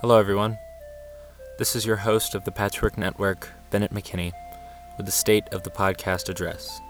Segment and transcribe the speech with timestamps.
[0.00, 0.56] Hello, everyone.
[1.58, 4.32] This is your host of the Patchwork Network, Bennett McKinney,
[4.96, 6.80] with the State of the Podcast address.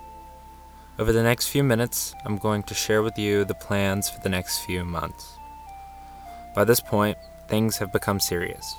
[0.99, 4.29] Over the next few minutes, I'm going to share with you the plans for the
[4.29, 5.25] next few months.
[6.55, 7.17] By this point,
[7.49, 8.77] things have become serious.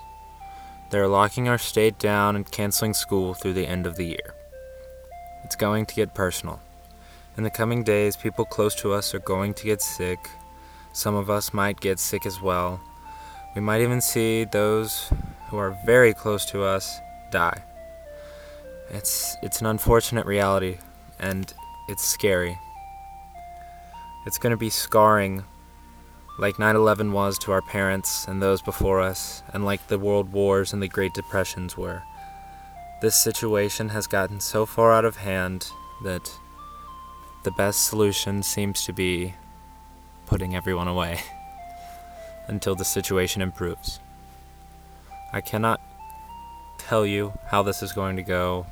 [0.92, 4.36] They're locking our state down and canceling school through the end of the year.
[5.44, 6.62] It's going to get personal.
[7.36, 10.20] In the coming days, people close to us are going to get sick.
[10.94, 12.80] Some of us might get sick as well.
[13.56, 15.12] We might even see those
[15.48, 17.00] who are very close to us
[17.32, 17.64] die.
[18.92, 20.78] It's it's an unfortunate reality
[21.20, 21.52] and
[21.88, 22.58] it's scary.
[24.26, 25.44] It's going to be scarring
[26.38, 30.72] like 9/11 was to our parents and those before us and like the world wars
[30.72, 32.04] and the great depressions were.
[33.02, 35.72] This situation has gotten so far out of hand
[36.04, 36.32] that
[37.44, 39.34] the best solution seems to be
[40.28, 41.22] putting everyone away
[42.50, 44.00] until the situation improves.
[45.32, 45.80] I cannot
[46.78, 48.66] tell you how this is going to go.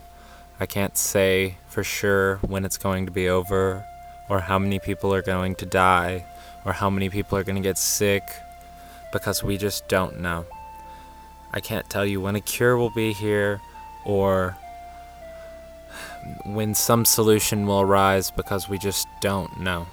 [0.59, 3.85] I can't say for sure when it's going to be over,
[4.29, 6.25] or how many people are going to die,
[6.65, 8.23] or how many people are going to get sick,
[9.13, 10.45] because we just don't know.
[11.53, 13.61] I can't tell you when a cure will be here,
[14.03, 14.57] or
[16.43, 19.87] when some solution will arise, because we just don't know.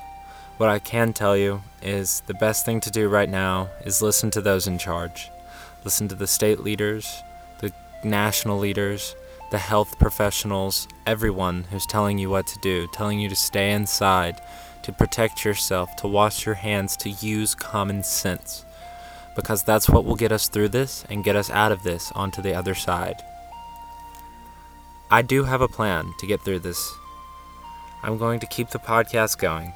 [0.56, 4.30] What I can tell you is the best thing to do right now is listen
[4.30, 5.28] to those in charge.
[5.82, 7.24] Listen to the state leaders,
[7.58, 7.72] the
[8.04, 9.16] national leaders,
[9.50, 14.40] the health professionals, everyone who's telling you what to do, telling you to stay inside,
[14.84, 18.64] to protect yourself, to wash your hands, to use common sense.
[19.34, 22.40] Because that's what will get us through this and get us out of this onto
[22.40, 23.24] the other side.
[25.10, 26.94] I do have a plan to get through this.
[28.04, 29.72] I'm going to keep the podcast going.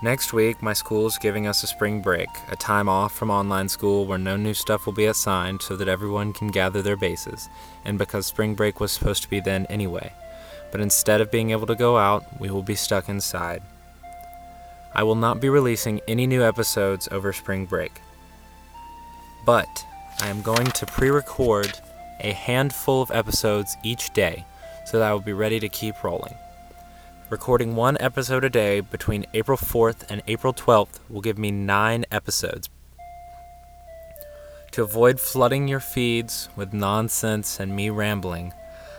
[0.00, 3.68] Next week, my school is giving us a spring break, a time off from online
[3.68, 7.48] school where no new stuff will be assigned so that everyone can gather their bases,
[7.84, 10.12] and because spring break was supposed to be then anyway.
[10.70, 13.60] But instead of being able to go out, we will be stuck inside.
[14.94, 18.00] I will not be releasing any new episodes over spring break.
[19.44, 19.84] But
[20.20, 21.76] I am going to pre record
[22.20, 24.44] a handful of episodes each day
[24.86, 26.34] so that I will be ready to keep rolling.
[27.30, 32.06] Recording one episode a day between April 4th and April 12th will give me nine
[32.10, 32.70] episodes.
[34.70, 38.54] To avoid flooding your feeds with nonsense and me rambling,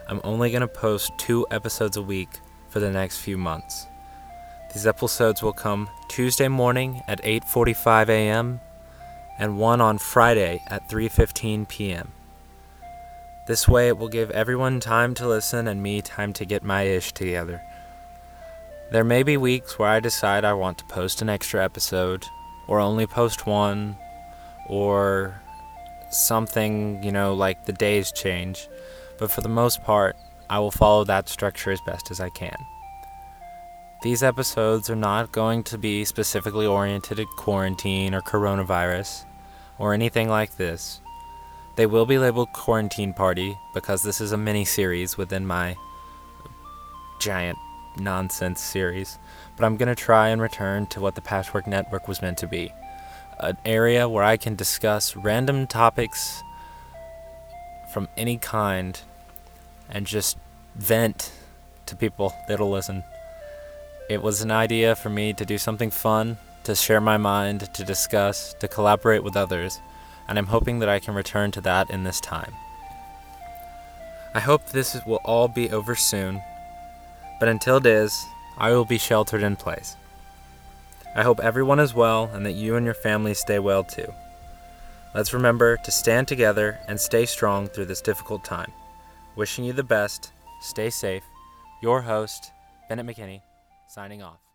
[0.07, 2.29] I'm only going to post two episodes a week
[2.69, 3.87] for the next few months.
[4.75, 8.59] These episodes will come Tuesday morning at 8:45 a.m.
[9.39, 12.11] and one on Friday at 3:15 p.m.
[13.47, 16.83] This way it will give everyone time to listen and me time to get my
[16.83, 17.59] ish together.
[18.91, 22.25] There may be weeks where I decide I want to post an extra episode,
[22.67, 23.95] or only post one,
[24.67, 25.39] or
[26.09, 28.67] something, you know, like the days change.
[29.19, 30.15] But for the most part,
[30.49, 32.55] I will follow that structure as best as I can.
[34.01, 39.25] These episodes are not going to be specifically oriented at quarantine or coronavirus
[39.77, 40.99] or anything like this.
[41.75, 45.75] They will be labeled Quarantine Party because this is a mini series within my
[47.19, 47.57] giant
[47.99, 49.17] nonsense series,
[49.55, 52.47] but I'm going to try and return to what the Patchwork Network was meant to
[52.47, 52.71] be
[53.39, 56.43] an area where I can discuss random topics
[57.93, 58.99] from any kind
[59.89, 60.37] and just
[60.75, 61.31] vent
[61.85, 63.03] to people that'll listen.
[64.09, 67.83] It was an idea for me to do something fun, to share my mind, to
[67.83, 69.79] discuss, to collaborate with others,
[70.27, 72.53] and I'm hoping that I can return to that in this time.
[74.33, 76.41] I hope this will all be over soon
[77.39, 78.25] but until it is,
[78.57, 79.95] I will be sheltered in place.
[81.15, 84.13] I hope everyone is well and that you and your family stay well too.
[85.15, 88.71] Let's remember to stand together and stay strong through this difficult time.
[89.35, 91.23] Wishing you the best, stay safe.
[91.81, 92.51] Your host,
[92.87, 93.41] Bennett McKinney,
[93.87, 94.48] signing off.